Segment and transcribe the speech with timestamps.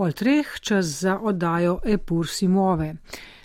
[0.00, 2.94] Pol treh čas za oddajo Epur Simove.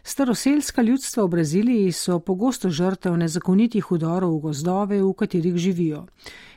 [0.03, 6.05] Staroselska ljudstva v Braziliji so pogosto žrtev nezakonitih udorov v gozdove, v katerih živijo.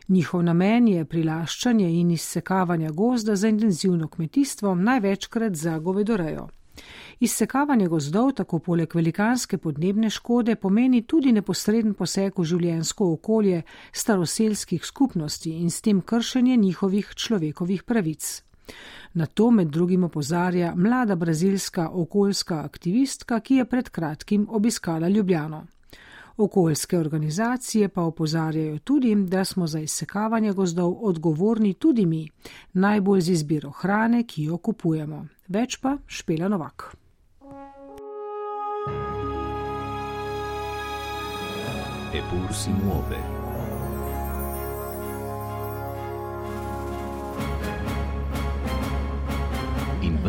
[0.08, 6.48] Njihov namen je prilaščanje in izsekavanje gozda za intenzivno kmetijstvo, največkrat za govedorejo.
[7.20, 13.62] Izsekavanje gozdov tako poleg velikanske podnebne škode pomeni tudi neposreden poseg v življensko okolje
[13.92, 18.47] staroselskih skupnosti in s tem kršenje njihovih človekovih pravic.
[19.14, 25.66] Na to med drugim opozarja mlada brazilska okoljska aktivistka, ki je pred kratkim obiskala Ljubljano.
[26.36, 32.28] Okoljske organizacije pa opozarjajo tudi, da smo za izsekavanje gozdov odgovorni tudi mi,
[32.72, 35.26] najbolj z izbiro hrane, ki jo kupujemo.
[35.48, 36.94] Več pa Špela Novak.
[42.14, 43.37] Epur si muove.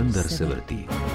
[0.09, 1.08] In vendar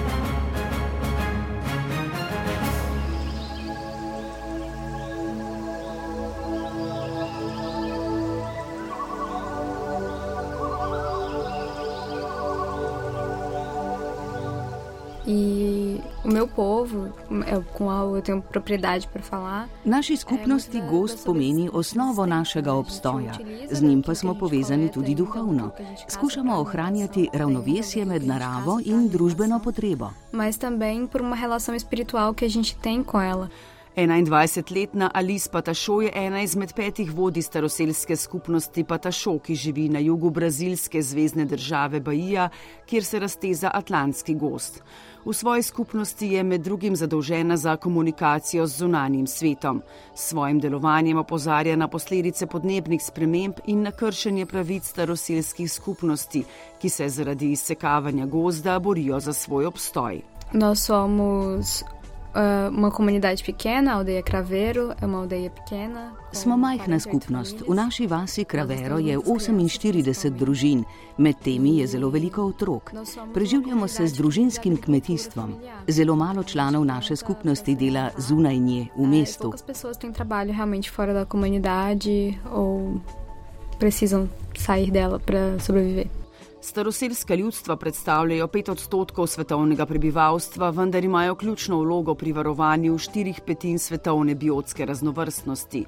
[17.42, 19.68] com qual eu tenho propriedade para falar.
[19.84, 23.32] Naši skupnosti gost pomeni osnovo našega obstoja,
[23.70, 25.70] z njim pa smo povezani tudi duhovno.
[26.08, 30.10] Skušamo ohranjati ravnovesje med naravo in družbeno potrebo.
[30.32, 33.48] Mas também por uma relação espiritual que a gente tem com ela.
[33.96, 40.30] 21-letna Alice Patašo je ena izmed petih vodij staroselske skupnosti Patašo, ki živi na jugu
[40.30, 42.48] brazilske zvezdne države Bahija,
[42.86, 44.82] kjer se razteza Atlantski gost.
[45.24, 49.82] V svoji skupnosti je med drugim zadolžena za komunikacijo z zunanjim svetom.
[50.14, 56.44] S svojim delovanjem opozarja na posledice podnebnih sprememb in na kršenje pravic staroselskih skupnosti,
[56.80, 60.20] ki se zaradi izsekavanja gozda borijo za svoj obstoj.
[60.74, 61.93] Somos uh,
[62.70, 66.12] uma comunidade pequena, a aldeia Craveiro é uma aldeia pequena.
[66.32, 67.62] Smo majhna skupnost.
[67.68, 70.84] V naši vasi Kravero je 48 družin,
[71.18, 72.92] med temi je zelo veliko otrok.
[73.34, 75.54] Preživljamo se z družinskim kmetijstvom.
[75.88, 79.52] Zelo malo članov naše skupnosti dela zunaj nje v mestu.
[83.78, 86.23] Precisam sair dela para sobreviver.
[86.64, 93.78] Staroselska ljudstva predstavljajo pet odstotkov svetovnega prebivalstva, vendar imajo ključno vlogo pri varovanju štirih petin
[93.78, 95.84] svetovne biotske raznovrstnosti.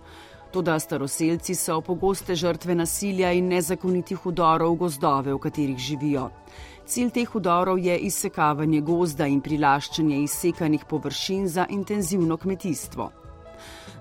[0.53, 6.29] Toda staroselci so pogoste žrtve nasilja in nezakonitih udorov v gozdove, v katerih živijo.
[6.87, 13.13] Cilj teh udorov je izsekavanje gozda in prilaščanje izsekanih površin za intenzivno kmetijstvo.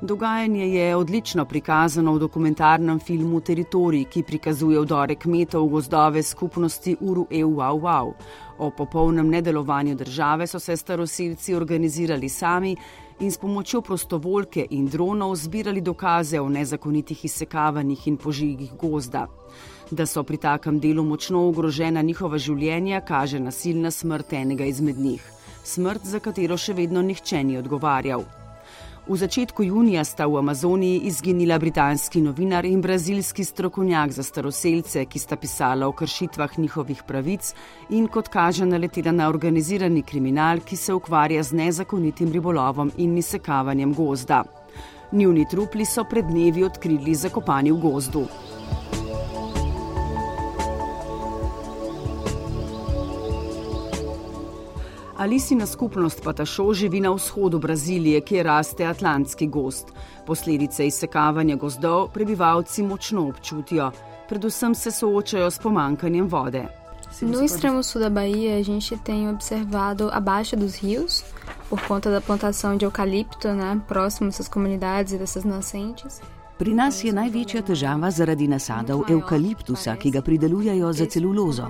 [0.06, 7.26] Dogajanje je odlično prikazano v dokumentarnem filmu Teritorij, ki prikazuje vdore kmetov gozdove skupnosti Uru
[7.32, 8.12] EU-Wow.
[8.58, 12.76] O popolnem nedelovanju države so se starosilci organizirali sami
[13.20, 19.28] in s pomočjo prostovoljke in dronov zbirali dokaze o nezakonitih izsekavanjih in požigih gozda.
[19.92, 25.32] Da so pri takem delu močno ogrožena njihova življenja, kaže nasilna smrt enega izmed njih.
[25.64, 28.45] Smrt, za katero še vedno nihče ni odgovarjal.
[29.08, 35.20] V začetku junija sta v Amazoniji izginila britanski novinar in brazilski strokovnjak za staroseljce, ki
[35.20, 37.54] sta pisala o kršitvah njihovih pravic
[37.90, 43.94] in kot kaže naletela na organizirani kriminal, ki se ukvarja z nezakonitim ribolovom in izsekavanjem
[43.94, 44.44] gozda.
[45.12, 48.26] Njuni trupli so pred dnevi odkrili zakopani v gozdu.
[55.26, 59.88] Alisina skupnost Patašo živi na vzhodu Brazilije, kjer raste atlantski gost.
[60.26, 63.92] Posledice izsekavanja gozdov prebivalci močno občutijo,
[64.30, 66.68] predvsem se soočajo s pomankanjem vode.
[67.22, 71.24] No extremo sul da Bahia, a gente tem observado a baixa dos rios
[71.70, 76.22] por conta da plantação de eucalipto, né, próximo dessas comunidades e dessas nascentes.
[76.58, 81.66] Pri nas je največja težava zaradi nasadov eukaliptusa, ki ga pridelujejo za celulozo.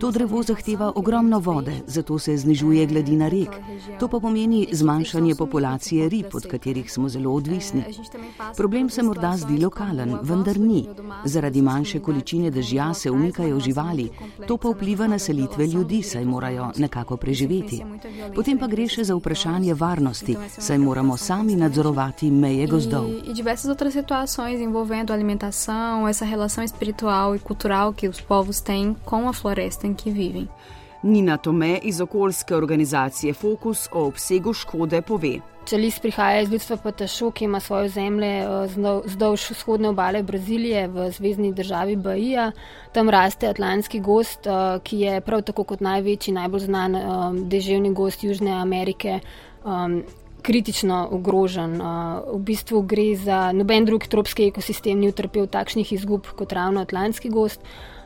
[0.00, 3.56] To drevo zahteva ogromno vode, zato se znižuje gladina rek.
[3.98, 7.84] To pa pomeni zmanjšanje populacije rib, od katerih smo zelo odvisni.
[8.56, 10.84] Problem se morda zdi lokalen, vendar ni.
[11.24, 14.10] Zaradi manjše količine dežja se umikajo živali,
[14.46, 17.82] to pa vpliva na selitve ljudi, saj morajo nekako preživeti.
[18.34, 23.08] Potem pa gre še za vprašanje varnosti, saj moramo sami nadzorovati meje gozdov
[24.26, 29.86] situações envolvendo alimentação, essa relação espiritual e cultural que os povos têm com a floresta
[29.86, 30.48] em que vivem.
[31.02, 35.38] Nina Tome iz okoljske organizacije Fokus o obsegu škode pove.
[35.66, 40.88] Če lis prihaja iz ljudstva Patašu, ki ima svojo zemljo eh, zdolž vzhodne obale Brazilije
[40.88, 42.50] v zvezdni državi Bahija,
[42.92, 47.06] tam raste atlantski gost, eh, ki je prav tako kot največji, najbolj znan eh,
[47.54, 49.20] deževni gost Južne Amerike.
[50.46, 51.80] Kritično ogrožen.
[52.30, 57.32] V bistvu gre za noben drug tropski ekosistem, ni utrpel takšnih izgub kot ravno atlantski
[57.34, 57.64] gost.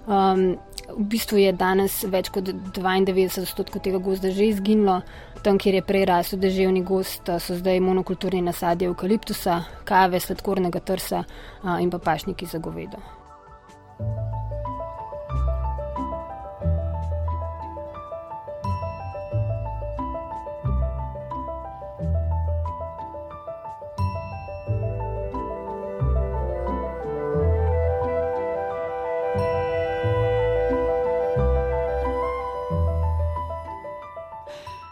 [0.08, 0.56] Um,
[0.96, 5.02] v bistvu je danes več kot 92 odstotkov tega gozda že izginilo.
[5.44, 11.24] Tam, kjer je prej rasel deževni gost, so zdaj monokulturni nasadje eukaliptusa, kave, sladkornega trsa
[11.80, 13.19] in pa pašniki za govedo.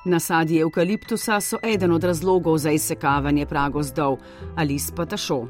[0.09, 4.17] Nasadje eukaliptusa so eden od razlogov za izsekavanje pragozdov
[4.57, 5.47] ali spatašo.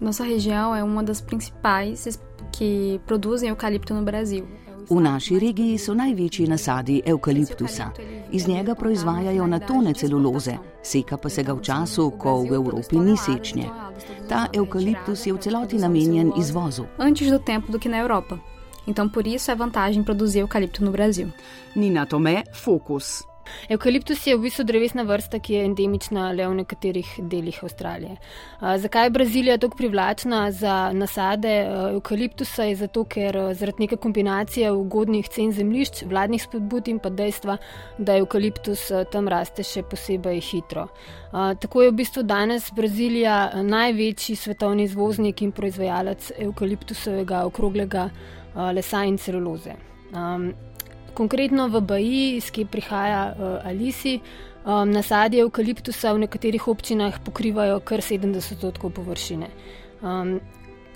[0.00, 2.18] Nossa região é uma das principais
[2.58, 4.46] que produzem eucalipto no Brasil.
[4.90, 7.90] V naši regiji so največji nasadi eukaliptusa.
[8.32, 12.98] Iz njega proizvajajo na tone celuloze, seka pa se ga v času, ko v Evropi
[12.98, 13.68] ni sečnje.
[14.28, 16.84] Ta eukaliptus je v celoti namenjen izvozu.
[16.98, 18.38] Antes do tempo do que na Europa.
[18.86, 21.28] Então por isso é vantagem produzir eucalipto no Brasil.
[21.76, 23.33] Nina Tomé, Focus.
[23.68, 28.16] Eukaliptus je v bistvu drevesna vrsta, ki je endemična le v nekaterih delih Avstralije.
[28.60, 31.54] Zakaj je Brazilija tako privlačna za nasade
[31.92, 32.64] eukaliptusa?
[32.64, 37.56] Je zato, ker zaradi neke kombinacije ugodnih cen zemljišč, vladnih spodbud in pa dejstva,
[37.98, 40.88] da eukaliptus tam raste še posebej hitro.
[41.32, 48.08] Tako je v bistvu danes Brazilija največji svetovni izvoznik in proizvajalec eukaliptusovega okroglega
[48.54, 49.74] lesa in celuloze.
[51.14, 54.18] Konkretno v Baji, iz kje prihaja uh, Alisi,
[54.66, 59.48] um, nasadje eukaliptusa v nekaterih občinah pokrivajo kar 70 odstotkov površine.
[60.02, 60.40] Um,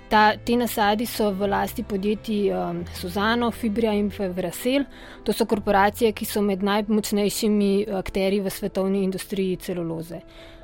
[0.09, 4.85] ta, te nasadi so v lasti podjetij um, Suzano, Fibria in Vrasel.
[5.23, 10.19] To so korporacije, ki so med najmočnejšimi akteri v svetovni industriji celuloze.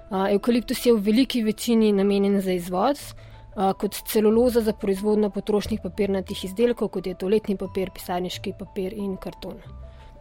[0.09, 3.13] Uh, eukaliptus je v veliki večini namenjen za izvoz
[3.55, 9.59] kot celuloza za proizvodnjo potrošnih papirnatih izdelkov, kot je toaletni papir, pisarniški papir in karton.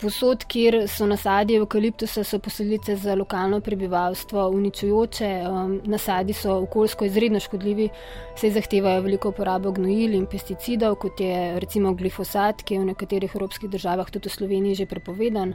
[0.01, 7.07] Posod, kjer so nasadje eukaliptusa, so posledice za lokalno prebivalstvo uničujoče, um, nasadi so okoljsko
[7.07, 7.89] izredno škodljivi,
[8.37, 13.35] saj zahtevajo veliko uporabo gnojil in pesticidov, kot je recimo glifosat, ki je v nekaterih
[13.35, 15.55] evropskih državah, tudi v Sloveniji, že prepovedan.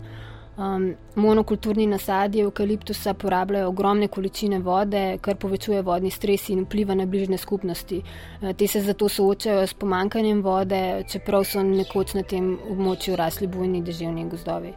[0.59, 7.05] Um, monokulturni nasadi eukaliptusa porabljajo ogromne količine vode, kar povečuje vodni stres in vpliva na
[7.07, 8.01] bližnje skupnosti.
[8.41, 13.47] Uh, te se zato soočajo s pomankanjem vode, čeprav so nekoč na tem območju rasli
[13.47, 14.73] bujni deževni gozdovi.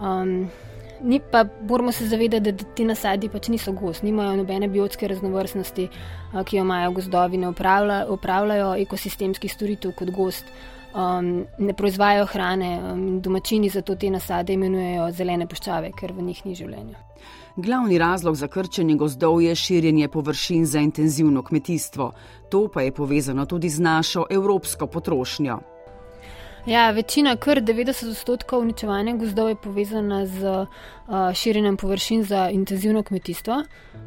[0.00, 0.48] Um,
[1.04, 5.90] ni pa, moramo se zavedati, da ti nasadi pač niso gost, nimajo nobene biotske raznovrstnosti,
[6.32, 10.48] uh, ki jo imajo gozdovi, ne upravljajo ekosistemskih storitev kot gost
[10.98, 16.26] um, ne proizvajajo hrane um, in domačini zato te nasade imenujejo zelene puščave, ker v
[16.30, 16.98] njih ni življenja.
[17.58, 22.12] Glavni razlog za krčenje gozdov je širjenje površin za intenzivno kmetijstvo.
[22.50, 25.58] To pa je povezano tudi z našo evropsko potrošnjo.
[26.68, 30.66] Ja, večina, kar 90 odstotkov uničevanja gozdov je povezana z uh,
[31.34, 33.54] širjenjem površin za intenzivno kmetijstvo.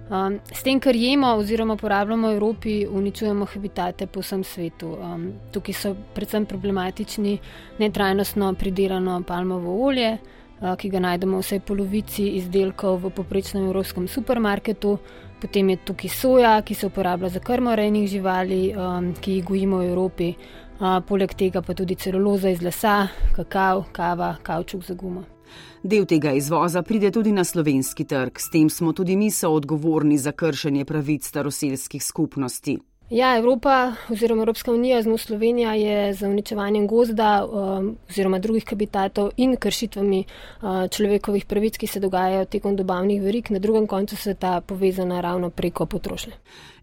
[0.09, 4.91] Um, s tem, kar jemo oziroma porabljamo v Evropi, uničujemo habitate po vsem svetu.
[4.93, 7.39] Um, tukaj so predvsem problematični
[7.79, 14.07] netrajnostno pridelano palmovo olje, uh, ki ga najdemo v vsej polovici izdelkov v poprečnem evropskem
[14.07, 14.97] supermarketu.
[15.41, 19.81] Potem je tukaj soja, ki se uporablja za krmo rejnih živali, um, ki jih gojimo
[19.81, 20.35] v Evropi
[21.07, 25.23] poleg tega pa tudi celuloza iz lesa, kakav, kava, kavčuk za gumo.
[25.83, 30.31] Del tega izvoza pride tudi na slovenski trg, s tem smo tudi mi soodgovorni za
[30.31, 32.77] kršenje pravic staroselskih skupnosti.
[33.11, 39.31] Ja, Evropa oziroma Evropska unija, zelo Slovenija, je za uničevanjem gozda um, oziroma drugih habitatov
[39.37, 44.61] in kršitvami uh, človekovih pravic, ki se dogajajo tekom dobavnih verik, na drugem koncu sveta
[44.61, 46.33] povezana ravno preko potrošnje.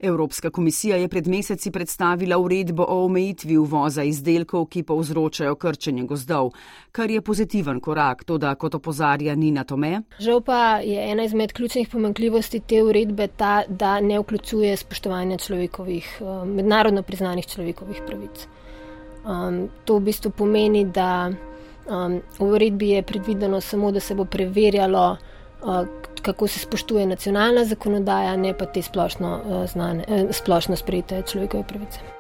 [0.01, 6.51] Evropska komisija je pred meseci predstavila uredbo o omejitvi uvoza izdelkov, ki povzročajo krčenje gozdov,
[6.93, 10.03] kar je pozitiven korak, to da kot opozarja Nina Tome.
[10.19, 16.18] Žal pa je ena izmed ključnih pomankljivosti te uredbe ta, da ne vključuje spoštovanja človekovih,
[16.45, 18.47] mednarodno priznanih človekovih pravic.
[19.25, 24.25] Um, to v bistvu pomeni, da um, v uredbi je predvideno samo, da se bo
[24.25, 25.17] preverjalo,
[25.63, 25.87] uh,
[26.23, 31.65] kako se spoštuje nacionalna zakonodaja, ne pa te splošno, uh, znane, uh, splošno sprejete človekove
[31.69, 32.18] pravice.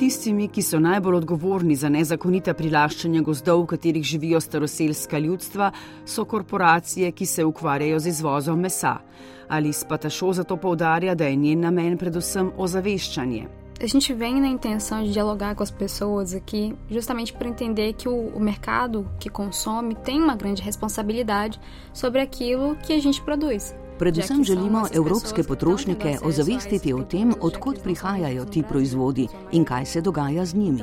[0.00, 5.70] Tistimi, ki so najbolj odgovorni za nezakonita prilaščanja gozdov, v katerih živijo staroselska ljudstva,
[6.08, 8.96] so korporacije, ki se ukvarjajo z izvozom mesa.
[9.48, 13.48] Ali Spatašo zato poudarja, da je njen namen predvsem ozaveščanje.
[13.82, 18.08] A gente vem na intenção de dialogar com as pessoas aqui, justamente por entender que
[18.08, 21.58] o, o mercado que consome tem uma grande responsabilidade
[21.92, 23.74] sobre aquilo que a gente produz.
[24.00, 30.46] Predvsem želimo evropske potrošnike ozavestiti o tem, odkot prihajajo ti proizvodi in kaj se dogaja
[30.46, 30.82] z njimi.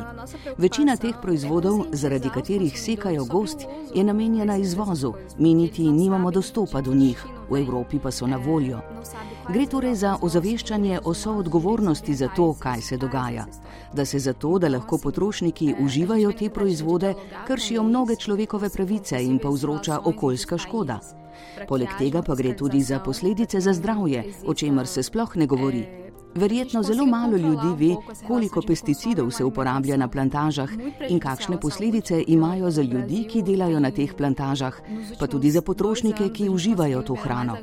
[0.58, 6.94] Večina teh proizvodov, zaradi katerih sekajo gost, je namenjena izvozu, mi niti nimamo dostopa do
[6.94, 8.80] njih, v Evropi pa so na voljo.
[9.50, 13.46] Gre torej za ozaveščanje o soodgovornosti za to, kaj se dogaja.
[13.94, 17.14] Da se zato, da lahko potrošniki uživajo te proizvode,
[17.48, 21.00] kršijo mnoge človekove pravice in povzroča okoljska škoda.
[21.68, 25.86] Poleg tega pa gre tudi za posledice za zdravje, o čemer se sploh ne govori.
[26.38, 27.96] Verjetno zelo malo ljudi ve,
[28.28, 30.70] koliko pesticidov se uporablja na plantažah
[31.10, 34.82] in kakšne posledice imajo za ljudi, ki delajo na teh plantažah,
[35.20, 37.58] pa tudi za potrošnike, ki uživajo to hrano.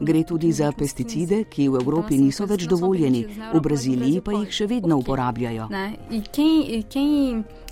[0.00, 4.66] Gre tudi za pesticide, ki v Evropi niso več dovoljeni, v Braziliji pa jih še
[4.66, 5.68] vedno uporabljajo.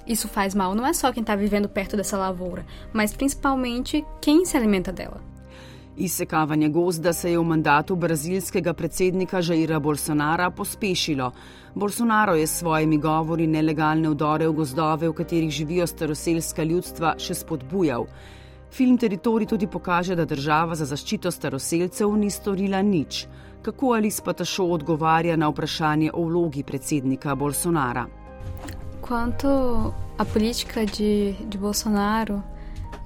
[0.06, 4.44] Isso faz mal não é só quem está vivendo perto dessa lavoura, mas principalmente quem
[4.44, 5.29] se alimenta dela.
[5.96, 11.32] Izsekavanje gozda se je v mandatu brazilskega predsednika Žaira Bolsonara pospešilo.
[11.74, 17.34] Bolsonaro je s svojimi govori nelegalne vdore v gozdove, v katerih živijo staroselska ljudstva, še
[17.34, 18.06] spodbujal.
[18.70, 23.26] Film Teritori tudi pokaže, da država za zaščito staroselcev ni storila nič.
[23.62, 28.06] Kako ali spatašo odgovarja na vprašanje o vlogi predsednika Bolsonara?
[29.02, 32.40] Quanto a política de, de Bolsonaro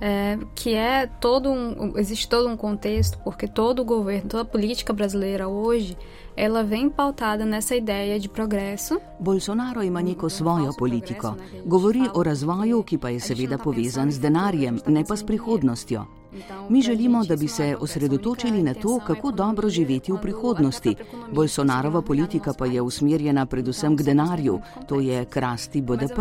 [0.04, 4.44] é, que é todo um, existe todo um contexto, porque todo o governo, toda a
[4.44, 5.96] política brasileira hoje,
[6.36, 9.00] ela vem pautada nessa ideia de progresso.
[9.18, 11.36] Bolsonaro ima neko svojo politiko.
[11.64, 16.04] Govori o razvoju, ki pa je seveda povezan z denarjem, ne pa s prihodnostjo.
[16.68, 20.94] Mi želimo, da bi se osredotočili na to, kako dobro živeti v prihodnosti.
[21.32, 26.18] Bolsonarova politika pa je usmerjena predvsem k denarju, to je krasti BDP.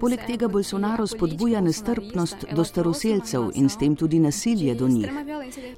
[0.00, 5.10] Poleg tega Bolsonaro spodbuja nestrpnost do staroselcev in s tem tudi nasilje do njih.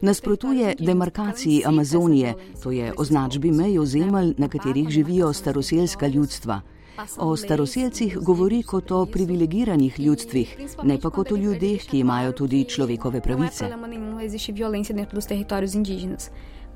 [0.01, 6.61] Nasprotuje demarkaciji Amazonije, to je označbi mej ozemelj, na katerih živijo staroselska ljudstva.
[7.19, 12.65] O staroseljcih govori kot o privilegiranih ljudstvih, ne pa kot o ljudeh, ki imajo tudi
[12.65, 13.71] človekove pravice.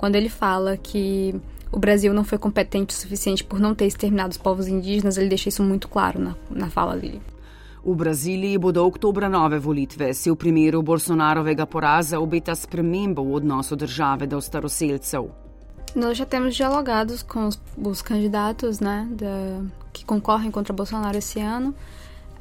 [0.01, 1.35] Quando ele fala que
[1.71, 5.29] o Brasil não foi competente o suficiente por não ter exterminado os povos indígenas, ele
[5.29, 7.21] deixa isso muito claro na, na fala dele.
[7.85, 10.13] V Braziliji bodo oktobra nove volitve.
[10.15, 15.50] Se v primeru Bolsonarovega poraza obeta spremembo v odnosu države do staroseljcev.
[15.95, 21.41] Nós já temos dialogados com os, os candidatos né, da, que concorrem contra Bolsonaro esse
[21.41, 21.75] ano.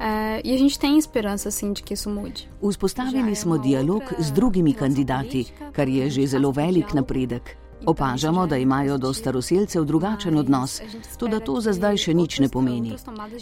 [0.00, 2.48] Uh, e a gente tem esperança, assim, de que isso mude.
[2.62, 7.56] Vzpostavili smo dialog z drugimi kandidati, kar je že zelo velik napredek.
[7.86, 10.80] Opažamo, da imajo do staroseljcev drugačen odnos,
[11.18, 12.96] tudi to za zdaj še nič ne pomeni.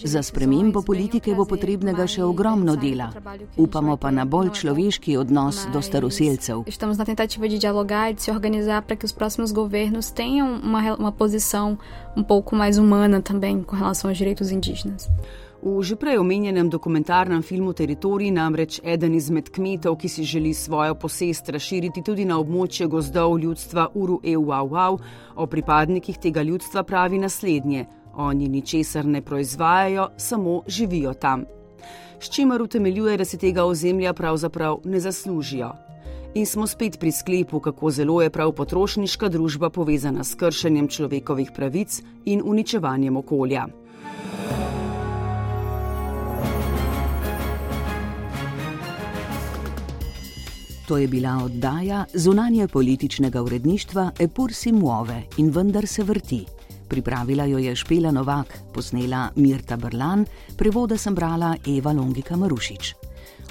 [0.05, 3.11] Za spremembo politike bo potrebnega še ogromno dela.
[3.57, 6.63] Upamo pa na bolj človeški odnos do staroseljcev.
[6.67, 10.61] Estamos na tentativa de dialogar e de se organizar para que os próximos governos tenham
[10.63, 11.79] uma, uma posição
[12.17, 15.11] um pouco mais humana também com relação aos direitos indígenas.
[15.59, 20.95] V že prej omenjenem dokumentarnem filmu Teritorij namreč eden izmed kmetov, ki si želi svojo
[20.95, 25.01] posest razširiti tudi na območje gozdov ljudstva Uru Euauau,
[25.35, 31.45] o pripadnikih tega ljudstva pravi naslednje: Oni ničesar ne proizvajajo, samo živijo tam.
[32.21, 35.73] S čimer utemeljuje, da si tega ozemlja pravzaprav ne zaslužijo.
[36.35, 41.51] In smo spet pri sklepu, kako zelo je prav potrošniška družba povezana s kršenjem človekovih
[41.55, 43.67] pravic in uničevanjem okolja.
[50.89, 56.45] To je bila oddaja zunanje političnega uredništva Epur si muove in vendar se vrti.
[56.89, 60.25] Pripravila jo je Špela Novak, posnela Mirta Brlan,
[60.57, 62.95] prevoda sem brala Eva Longika Marušič.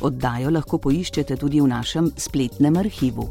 [0.02, 3.30] Oddajo lahko poiščete tudi v našem spletnem arhivu.